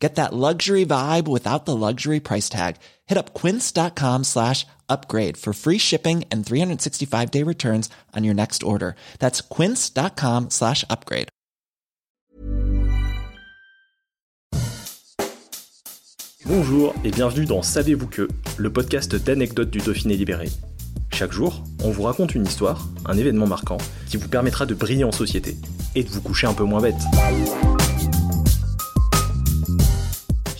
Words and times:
Get 0.00 0.14
that 0.14 0.32
luxury 0.32 0.86
vibe 0.86 1.28
without 1.28 1.66
the 1.66 1.76
luxury 1.76 2.20
price 2.20 2.48
tag. 2.48 2.76
Hit 3.06 3.18
up 3.18 3.34
quince.com 3.34 4.24
slash 4.24 4.66
upgrade 4.88 5.36
for 5.36 5.52
free 5.52 5.78
shipping 5.78 6.24
and 6.32 6.44
365 6.44 7.30
day 7.30 7.44
returns 7.44 7.90
on 8.16 8.24
your 8.24 8.34
next 8.34 8.62
order. 8.62 8.94
That's 9.18 9.42
quince.com 9.42 10.48
slash 10.48 10.84
upgrade. 10.88 11.28
Bonjour 16.46 16.94
et 17.04 17.10
bienvenue 17.10 17.44
dans 17.44 17.62
Savez-vous 17.62 18.08
que, 18.08 18.26
le 18.56 18.72
podcast 18.72 19.14
d'anecdotes 19.14 19.70
du 19.70 19.78
Dauphiné 19.78 20.16
libéré. 20.16 20.48
Chaque 21.12 21.32
jour, 21.32 21.62
on 21.84 21.90
vous 21.90 22.02
raconte 22.04 22.34
une 22.34 22.44
histoire, 22.44 22.88
un 23.04 23.16
événement 23.16 23.46
marquant, 23.46 23.76
qui 24.08 24.16
vous 24.16 24.28
permettra 24.28 24.64
de 24.64 24.74
briller 24.74 25.04
en 25.04 25.12
société 25.12 25.56
et 25.94 26.02
de 26.02 26.08
vous 26.08 26.22
coucher 26.22 26.46
un 26.46 26.54
peu 26.54 26.64
moins 26.64 26.80
bête. 26.80 27.79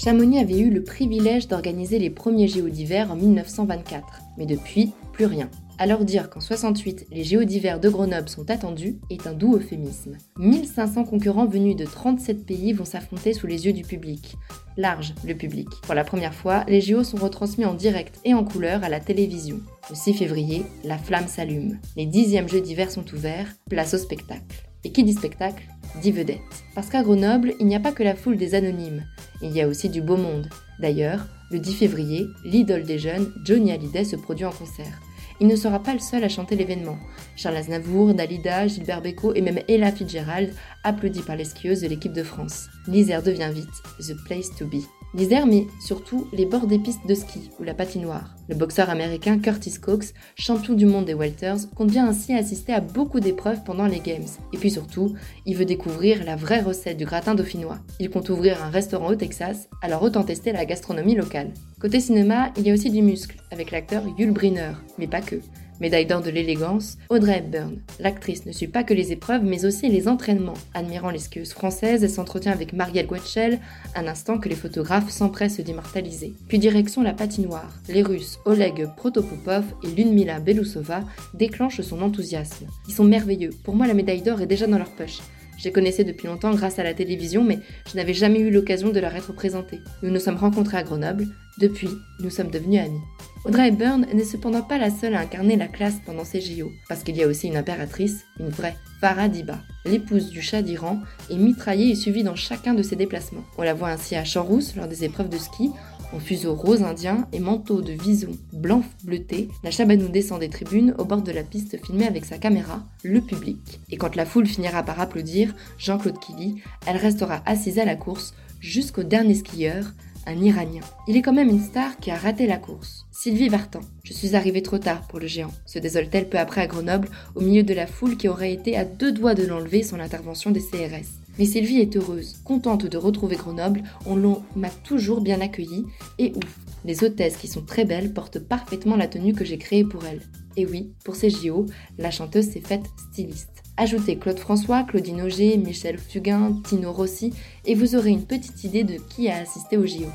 Chamonix 0.02 0.38
avait 0.38 0.58
eu 0.58 0.70
le 0.70 0.82
privilège 0.82 1.46
d'organiser 1.46 1.98
les 1.98 2.08
premiers 2.08 2.48
JO 2.48 2.70
d'hiver 2.70 3.12
en 3.12 3.16
1924, 3.16 4.22
mais 4.38 4.46
depuis, 4.46 4.94
plus 5.12 5.26
rien. 5.26 5.50
Alors 5.76 6.06
dire 6.06 6.30
qu'en 6.30 6.40
68, 6.40 7.08
les 7.12 7.22
JO 7.22 7.44
d'hiver 7.44 7.78
de 7.78 7.90
Grenoble 7.90 8.30
sont 8.30 8.48
attendus 8.50 8.96
est 9.10 9.26
un 9.26 9.34
doux 9.34 9.56
euphémisme. 9.56 10.16
1500 10.38 11.04
concurrents 11.04 11.44
venus 11.44 11.76
de 11.76 11.84
37 11.84 12.46
pays 12.46 12.72
vont 12.72 12.86
s'affronter 12.86 13.34
sous 13.34 13.46
les 13.46 13.66
yeux 13.66 13.74
du 13.74 13.82
public. 13.82 14.36
Large, 14.78 15.12
le 15.26 15.34
public. 15.34 15.68
Pour 15.82 15.94
la 15.94 16.04
première 16.04 16.32
fois, 16.32 16.64
les 16.66 16.80
JO 16.80 17.04
sont 17.04 17.18
retransmis 17.18 17.66
en 17.66 17.74
direct 17.74 18.20
et 18.24 18.32
en 18.32 18.42
couleur 18.42 18.82
à 18.82 18.88
la 18.88 19.00
télévision. 19.00 19.60
Le 19.90 19.94
6 19.94 20.14
février, 20.14 20.62
la 20.82 20.96
flamme 20.96 21.28
s'allume. 21.28 21.78
Les 21.98 22.06
dixièmes 22.06 22.48
Jeux 22.48 22.62
d'hiver 22.62 22.90
sont 22.90 23.04
ouverts, 23.12 23.54
place 23.68 23.92
au 23.92 23.98
spectacle. 23.98 24.64
Et 24.82 24.92
qui 24.92 25.04
dit 25.04 25.12
spectacle 25.12 25.64
dit 26.00 26.12
vedette. 26.12 26.40
Parce 26.74 26.88
qu'à 26.88 27.02
Grenoble, 27.02 27.52
il 27.60 27.66
n'y 27.66 27.76
a 27.76 27.80
pas 27.80 27.92
que 27.92 28.02
la 28.02 28.14
foule 28.14 28.36
des 28.36 28.54
anonymes, 28.54 29.04
il 29.42 29.52
y 29.52 29.60
a 29.60 29.68
aussi 29.68 29.88
du 29.88 30.00
beau 30.00 30.16
monde. 30.16 30.48
D'ailleurs, 30.78 31.26
le 31.50 31.58
10 31.58 31.74
février, 31.74 32.28
l'idole 32.44 32.84
des 32.84 32.98
jeunes, 32.98 33.32
Johnny 33.44 33.72
Hallyday, 33.72 34.04
se 34.04 34.16
produit 34.16 34.44
en 34.44 34.52
concert. 34.52 35.00
Il 35.40 35.46
ne 35.46 35.56
sera 35.56 35.82
pas 35.82 35.94
le 35.94 36.00
seul 36.00 36.22
à 36.22 36.28
chanter 36.28 36.54
l'événement. 36.54 36.98
Charles 37.34 37.56
Aznavour, 37.56 38.12
Dalida, 38.12 38.66
Gilbert 38.66 39.00
Bécaud 39.00 39.34
et 39.34 39.40
même 39.40 39.60
Ella 39.68 39.90
Fitzgerald, 39.90 40.52
applaudis 40.84 41.22
par 41.22 41.36
les 41.36 41.44
skieuses 41.44 41.80
de 41.80 41.88
l'équipe 41.88 42.12
de 42.12 42.22
France. 42.22 42.68
L'Isère 42.86 43.22
devient 43.22 43.50
vite 43.52 43.66
The 44.00 44.14
Place 44.26 44.54
to 44.58 44.66
Be. 44.66 44.82
L'Isère, 45.12 45.46
mais 45.46 45.66
surtout 45.80 46.28
les 46.32 46.46
bords 46.46 46.68
des 46.68 46.78
pistes 46.78 47.04
de 47.08 47.14
ski 47.14 47.50
ou 47.58 47.64
la 47.64 47.74
patinoire. 47.74 48.36
Le 48.48 48.54
boxeur 48.54 48.90
américain 48.90 49.40
Curtis 49.40 49.80
Cox, 49.80 50.14
champion 50.36 50.74
du 50.74 50.86
monde 50.86 51.04
des 51.04 51.14
welters, 51.14 51.68
compte 51.74 51.90
bien 51.90 52.08
ainsi 52.08 52.32
assister 52.32 52.72
à 52.72 52.80
beaucoup 52.80 53.18
d'épreuves 53.18 53.64
pendant 53.64 53.86
les 53.86 53.98
Games. 53.98 54.28
Et 54.52 54.56
puis 54.56 54.70
surtout, 54.70 55.14
il 55.46 55.56
veut 55.56 55.64
découvrir 55.64 56.24
la 56.24 56.36
vraie 56.36 56.60
recette 56.60 56.96
du 56.96 57.06
gratin 57.06 57.34
dauphinois. 57.34 57.80
Il 57.98 58.08
compte 58.08 58.28
ouvrir 58.28 58.62
un 58.62 58.70
restaurant 58.70 59.08
au 59.08 59.16
Texas, 59.16 59.68
alors 59.82 60.02
autant 60.04 60.22
tester 60.22 60.52
la 60.52 60.64
gastronomie 60.64 61.16
locale. 61.16 61.50
Côté 61.80 61.98
cinéma, 61.98 62.52
il 62.56 62.66
y 62.66 62.70
a 62.70 62.74
aussi 62.74 62.90
du 62.90 63.02
muscle, 63.02 63.36
avec 63.50 63.72
l'acteur 63.72 64.04
Yul 64.16 64.30
Brynner, 64.30 64.74
mais 64.96 65.08
pas 65.08 65.22
que 65.22 65.36
médaille 65.80 66.06
d'or 66.06 66.20
de 66.20 66.30
l'élégance, 66.30 66.98
Audrey 67.08 67.38
Hepburn. 67.38 67.78
L'actrice 67.98 68.46
ne 68.46 68.52
suit 68.52 68.68
pas 68.68 68.84
que 68.84 68.94
les 68.94 69.12
épreuves, 69.12 69.44
mais 69.44 69.64
aussi 69.64 69.88
les 69.88 70.08
entraînements. 70.08 70.54
Admirant 70.74 71.10
les 71.10 71.18
skieuses 71.18 71.52
françaises, 71.52 72.04
elle 72.04 72.10
s'entretient 72.10 72.52
avec 72.52 72.72
Marielle 72.72 73.06
Guetchel, 73.06 73.58
un 73.94 74.06
instant 74.06 74.38
que 74.38 74.48
les 74.48 74.54
photographes 74.54 75.10
s'empressent 75.10 75.60
d'immortaliser. 75.60 76.34
Puis 76.48 76.58
direction 76.58 77.02
la 77.02 77.14
patinoire. 77.14 77.72
Les 77.88 78.02
Russes 78.02 78.38
Oleg 78.44 78.88
Protopopov 78.96 79.64
et 79.82 79.88
Ludmila 79.88 80.40
Belousova 80.40 81.02
déclenchent 81.34 81.80
son 81.80 82.02
enthousiasme. 82.02 82.66
Ils 82.88 82.94
sont 82.94 83.04
merveilleux. 83.04 83.50
Pour 83.64 83.74
moi, 83.74 83.86
la 83.86 83.94
médaille 83.94 84.22
d'or 84.22 84.40
est 84.40 84.46
déjà 84.46 84.66
dans 84.66 84.78
leur 84.78 84.90
poche. 84.90 85.20
Je 85.60 85.64
les 85.66 85.72
connaissais 85.72 86.04
depuis 86.04 86.26
longtemps 86.26 86.54
grâce 86.54 86.78
à 86.78 86.82
la 86.82 86.94
télévision, 86.94 87.44
mais 87.44 87.58
je 87.86 87.94
n'avais 87.94 88.14
jamais 88.14 88.40
eu 88.40 88.50
l'occasion 88.50 88.88
de 88.88 88.98
leur 88.98 89.14
être 89.14 89.34
présentée. 89.34 89.82
Nous 90.02 90.10
nous 90.10 90.18
sommes 90.18 90.38
rencontrés 90.38 90.78
à 90.78 90.82
Grenoble. 90.82 91.26
Depuis, 91.58 91.90
nous 92.20 92.30
sommes 92.30 92.50
devenus 92.50 92.80
amis. 92.80 93.00
Audrey 93.44 93.68
Hepburn 93.68 94.06
n'est 94.14 94.24
cependant 94.24 94.62
pas 94.62 94.78
la 94.78 94.90
seule 94.90 95.14
à 95.14 95.20
incarner 95.20 95.56
la 95.56 95.68
classe 95.68 95.96
pendant 96.06 96.24
ces 96.24 96.40
JO, 96.40 96.72
parce 96.88 97.02
qu'il 97.02 97.14
y 97.16 97.22
a 97.22 97.26
aussi 97.26 97.48
une 97.48 97.58
impératrice, 97.58 98.24
une 98.38 98.48
vraie, 98.48 98.76
Farah 99.02 99.28
Diba, 99.28 99.58
l'épouse 99.84 100.30
du 100.30 100.40
chat 100.40 100.62
d'Iran, 100.62 100.98
est 101.28 101.36
mitraillée 101.36 101.90
et 101.90 101.94
suivie 101.94 102.22
dans 102.22 102.36
chacun 102.36 102.72
de 102.72 102.82
ses 102.82 102.96
déplacements. 102.96 103.44
On 103.58 103.62
la 103.62 103.74
voit 103.74 103.90
ainsi 103.90 104.16
à 104.16 104.24
Champs-Rousse 104.24 104.76
lors 104.76 104.88
des 104.88 105.04
épreuves 105.04 105.28
de 105.28 105.36
ski, 105.36 105.70
en 106.12 106.18
fuseau 106.18 106.54
rose 106.54 106.82
indien 106.82 107.28
et 107.32 107.40
manteau 107.40 107.82
de 107.82 107.92
vison 107.92 108.32
blanc 108.52 108.82
bleuté, 109.04 109.48
la 109.62 109.70
Chabanou 109.70 110.08
descend 110.08 110.40
des 110.40 110.48
tribunes 110.48 110.94
au 110.98 111.04
bord 111.04 111.22
de 111.22 111.32
la 111.32 111.42
piste 111.42 111.84
filmée 111.84 112.06
avec 112.06 112.24
sa 112.24 112.38
caméra, 112.38 112.82
le 113.02 113.20
public. 113.20 113.80
Et 113.90 113.96
quand 113.96 114.16
la 114.16 114.26
foule 114.26 114.46
finira 114.46 114.82
par 114.82 115.00
applaudir 115.00 115.54
Jean-Claude 115.78 116.18
Killy, 116.18 116.62
elle 116.86 116.96
restera 116.96 117.42
assise 117.46 117.78
à 117.78 117.84
la 117.84 117.96
course 117.96 118.34
jusqu'au 118.60 119.02
dernier 119.02 119.34
skieur, 119.34 119.92
un 120.26 120.36
Iranien. 120.36 120.82
Il 121.08 121.16
est 121.16 121.22
quand 121.22 121.32
même 121.32 121.48
une 121.48 121.62
star 121.62 121.96
qui 121.98 122.10
a 122.10 122.16
raté 122.16 122.46
la 122.46 122.58
course. 122.58 123.06
Sylvie 123.10 123.48
Vartan. 123.48 123.80
Je 124.04 124.12
suis 124.12 124.36
arrivée 124.36 124.62
trop 124.62 124.78
tard 124.78 125.06
pour 125.06 125.18
le 125.18 125.26
géant, 125.26 125.52
se 125.66 125.78
désole-t-elle 125.78 126.28
peu 126.28 126.38
après 126.38 126.62
à 126.62 126.66
Grenoble, 126.66 127.08
au 127.34 127.40
milieu 127.40 127.62
de 127.62 127.74
la 127.74 127.86
foule 127.86 128.16
qui 128.16 128.28
aurait 128.28 128.52
été 128.52 128.76
à 128.76 128.84
deux 128.84 129.12
doigts 129.12 129.34
de 129.34 129.46
l'enlever 129.46 129.82
sans 129.82 129.96
l'intervention 129.96 130.50
des 130.50 130.60
CRS. 130.60 131.19
Mais 131.40 131.46
Sylvie 131.46 131.80
est 131.80 131.96
heureuse, 131.96 132.36
contente 132.44 132.84
de 132.84 132.98
retrouver 132.98 133.36
Grenoble, 133.36 133.82
on 134.04 134.42
m'a 134.56 134.68
toujours 134.68 135.22
bien 135.22 135.40
accueillie, 135.40 135.86
et 136.18 136.34
ouf, 136.36 136.58
les 136.84 137.02
hôtesses 137.02 137.38
qui 137.38 137.48
sont 137.48 137.62
très 137.62 137.86
belles 137.86 138.12
portent 138.12 138.40
parfaitement 138.40 138.94
la 138.94 139.08
tenue 139.08 139.32
que 139.32 139.46
j'ai 139.46 139.56
créée 139.56 139.84
pour 139.84 140.04
elles. 140.04 140.20
Et 140.58 140.66
oui, 140.66 140.92
pour 141.02 141.16
ces 141.16 141.30
JO, 141.30 141.64
la 141.96 142.10
chanteuse 142.10 142.50
s'est 142.50 142.60
faite 142.60 142.84
styliste. 143.08 143.62
Ajoutez 143.78 144.18
Claude 144.18 144.38
François, 144.38 144.82
Claudine 144.82 145.22
Auger, 145.22 145.56
Michel 145.56 145.96
Fugain, 145.96 146.60
Tino 146.62 146.92
Rossi, 146.92 147.32
et 147.64 147.74
vous 147.74 147.96
aurez 147.96 148.10
une 148.10 148.26
petite 148.26 148.62
idée 148.64 148.84
de 148.84 148.98
qui 149.08 149.30
a 149.30 149.38
assisté 149.38 149.78
au 149.78 149.86
JO. 149.86 150.10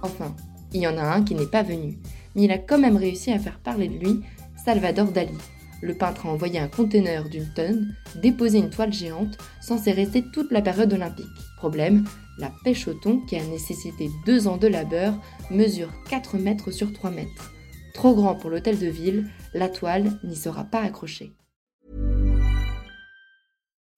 Enfin, 0.00 0.34
il 0.72 0.80
y 0.80 0.86
en 0.86 0.96
a 0.96 1.02
un 1.02 1.22
qui 1.22 1.34
n'est 1.34 1.44
pas 1.44 1.62
venu, 1.62 1.98
mais 2.34 2.44
il 2.44 2.52
a 2.52 2.58
quand 2.58 2.78
même 2.78 2.96
réussi 2.96 3.32
à 3.32 3.38
faire 3.38 3.58
parler 3.58 3.88
de 3.88 3.98
lui, 3.98 4.20
Salvador 4.64 5.12
Dali. 5.12 5.36
Le 5.82 5.94
peintre 5.94 6.26
a 6.26 6.30
envoyé 6.30 6.58
un 6.58 6.68
conteneur 6.68 7.28
d'une 7.28 7.52
tonne, 7.54 7.94
déposé 8.16 8.58
une 8.58 8.70
toile 8.70 8.92
géante, 8.92 9.38
censée 9.62 9.92
rester 9.92 10.24
toute 10.32 10.50
la 10.50 10.60
période 10.60 10.92
olympique. 10.92 11.26
Problème, 11.56 12.04
la 12.38 12.52
pêche 12.64 12.86
au 12.88 12.94
thon, 12.94 13.20
qui 13.26 13.36
a 13.36 13.44
nécessité 13.44 14.10
deux 14.26 14.46
ans 14.46 14.56
de 14.56 14.66
labeur, 14.66 15.14
mesure 15.50 15.90
4 16.08 16.36
mètres 16.36 16.70
sur 16.70 16.92
3 16.92 17.10
mètres. 17.10 17.52
Trop 17.94 18.14
grand 18.14 18.34
pour 18.34 18.50
l'hôtel 18.50 18.78
de 18.78 18.88
ville, 18.88 19.30
la 19.54 19.68
toile 19.68 20.18
n'y 20.24 20.36
sera 20.36 20.64
pas 20.64 20.80
accrochée. 20.80 21.32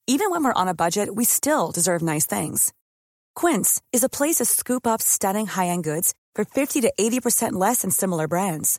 Even 0.08 0.30
when 0.30 0.44
we're 0.44 0.52
on 0.54 0.68
a 0.68 0.74
budget, 0.74 1.14
we 1.14 1.24
still 1.24 1.70
deserve 1.72 2.02
nice 2.02 2.26
things. 2.26 2.72
Quince 3.34 3.80
is 3.92 4.02
a 4.04 4.08
place 4.08 4.36
to 4.36 4.44
scoop 4.44 4.86
up 4.86 5.00
stunning 5.00 5.46
high-end 5.46 5.84
goods 5.84 6.12
for 6.34 6.44
50 6.44 6.80
to 6.82 6.92
80% 6.98 7.52
less 7.52 7.82
than 7.82 7.90
similar 7.90 8.26
brands. 8.26 8.78